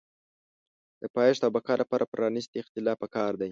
[1.01, 3.49] د پایښت او بقا لپاره پرانیستی اختلاف پکار دی.